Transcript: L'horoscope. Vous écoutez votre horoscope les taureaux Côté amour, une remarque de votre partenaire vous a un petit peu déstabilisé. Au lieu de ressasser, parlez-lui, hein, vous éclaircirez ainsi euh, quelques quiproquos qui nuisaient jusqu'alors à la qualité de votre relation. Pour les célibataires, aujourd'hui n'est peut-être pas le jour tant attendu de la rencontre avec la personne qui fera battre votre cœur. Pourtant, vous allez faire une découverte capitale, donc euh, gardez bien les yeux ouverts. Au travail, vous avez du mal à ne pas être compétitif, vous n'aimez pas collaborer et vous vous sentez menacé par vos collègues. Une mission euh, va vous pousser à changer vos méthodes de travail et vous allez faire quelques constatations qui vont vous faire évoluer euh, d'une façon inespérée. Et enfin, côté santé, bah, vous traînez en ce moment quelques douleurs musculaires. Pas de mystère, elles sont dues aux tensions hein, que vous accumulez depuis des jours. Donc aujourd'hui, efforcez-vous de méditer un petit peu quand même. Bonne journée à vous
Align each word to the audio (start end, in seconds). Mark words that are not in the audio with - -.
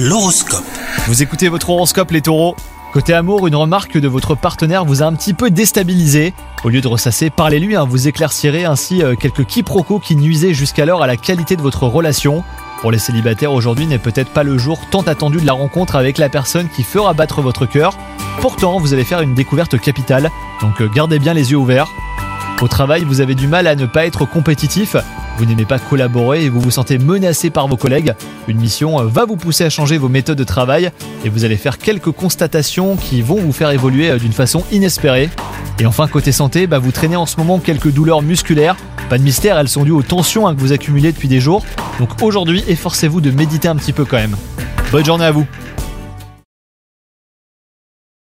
L'horoscope. 0.00 0.62
Vous 1.08 1.24
écoutez 1.24 1.48
votre 1.48 1.70
horoscope 1.70 2.12
les 2.12 2.22
taureaux 2.22 2.54
Côté 2.92 3.14
amour, 3.14 3.48
une 3.48 3.56
remarque 3.56 3.98
de 3.98 4.06
votre 4.06 4.36
partenaire 4.36 4.84
vous 4.84 5.02
a 5.02 5.06
un 5.06 5.12
petit 5.12 5.34
peu 5.34 5.50
déstabilisé. 5.50 6.34
Au 6.62 6.68
lieu 6.68 6.80
de 6.80 6.86
ressasser, 6.86 7.30
parlez-lui, 7.30 7.74
hein, 7.74 7.84
vous 7.84 8.06
éclaircirez 8.06 8.64
ainsi 8.64 9.02
euh, 9.02 9.16
quelques 9.16 9.44
quiproquos 9.44 9.98
qui 9.98 10.14
nuisaient 10.14 10.54
jusqu'alors 10.54 11.02
à 11.02 11.08
la 11.08 11.16
qualité 11.16 11.56
de 11.56 11.62
votre 11.62 11.88
relation. 11.88 12.44
Pour 12.80 12.92
les 12.92 12.98
célibataires, 12.98 13.52
aujourd'hui 13.52 13.88
n'est 13.88 13.98
peut-être 13.98 14.30
pas 14.30 14.44
le 14.44 14.56
jour 14.56 14.78
tant 14.88 15.02
attendu 15.02 15.40
de 15.40 15.46
la 15.46 15.52
rencontre 15.52 15.96
avec 15.96 16.18
la 16.18 16.28
personne 16.28 16.68
qui 16.68 16.84
fera 16.84 17.12
battre 17.12 17.42
votre 17.42 17.66
cœur. 17.66 17.98
Pourtant, 18.40 18.78
vous 18.78 18.94
allez 18.94 19.04
faire 19.04 19.20
une 19.20 19.34
découverte 19.34 19.80
capitale, 19.80 20.30
donc 20.60 20.80
euh, 20.80 20.88
gardez 20.88 21.18
bien 21.18 21.34
les 21.34 21.50
yeux 21.50 21.58
ouverts. 21.58 21.88
Au 22.60 22.66
travail, 22.66 23.04
vous 23.04 23.20
avez 23.20 23.36
du 23.36 23.46
mal 23.46 23.68
à 23.68 23.76
ne 23.76 23.86
pas 23.86 24.04
être 24.04 24.24
compétitif, 24.24 24.96
vous 25.38 25.44
n'aimez 25.44 25.64
pas 25.64 25.78
collaborer 25.78 26.44
et 26.44 26.48
vous 26.48 26.60
vous 26.60 26.72
sentez 26.72 26.98
menacé 26.98 27.50
par 27.50 27.68
vos 27.68 27.76
collègues. 27.76 28.14
Une 28.48 28.58
mission 28.58 28.98
euh, 28.98 29.04
va 29.04 29.24
vous 29.24 29.36
pousser 29.36 29.62
à 29.62 29.70
changer 29.70 29.96
vos 29.96 30.08
méthodes 30.08 30.38
de 30.38 30.42
travail 30.42 30.90
et 31.24 31.28
vous 31.28 31.44
allez 31.44 31.56
faire 31.56 31.78
quelques 31.78 32.10
constatations 32.10 32.96
qui 32.96 33.22
vont 33.22 33.36
vous 33.36 33.52
faire 33.52 33.70
évoluer 33.70 34.10
euh, 34.10 34.18
d'une 34.18 34.32
façon 34.32 34.64
inespérée. 34.72 35.30
Et 35.78 35.86
enfin, 35.86 36.08
côté 36.08 36.32
santé, 36.32 36.66
bah, 36.66 36.80
vous 36.80 36.90
traînez 36.90 37.14
en 37.14 37.26
ce 37.26 37.36
moment 37.36 37.60
quelques 37.60 37.92
douleurs 37.92 38.22
musculaires. 38.22 38.74
Pas 39.08 39.18
de 39.18 39.22
mystère, 39.22 39.56
elles 39.56 39.68
sont 39.68 39.84
dues 39.84 39.92
aux 39.92 40.02
tensions 40.02 40.48
hein, 40.48 40.56
que 40.56 40.60
vous 40.60 40.72
accumulez 40.72 41.12
depuis 41.12 41.28
des 41.28 41.40
jours. 41.40 41.64
Donc 42.00 42.22
aujourd'hui, 42.22 42.64
efforcez-vous 42.66 43.20
de 43.20 43.30
méditer 43.30 43.68
un 43.68 43.76
petit 43.76 43.92
peu 43.92 44.04
quand 44.04 44.16
même. 44.16 44.36
Bonne 44.90 45.04
journée 45.04 45.24
à 45.24 45.30
vous 45.30 45.46